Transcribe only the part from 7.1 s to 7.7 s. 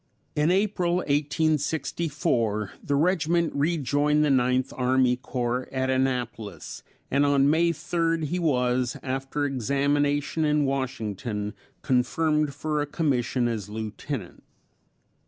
and on May